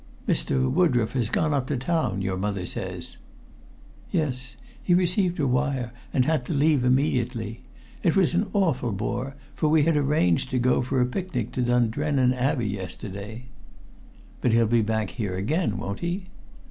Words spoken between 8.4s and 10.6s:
awful bore, for we had arranged to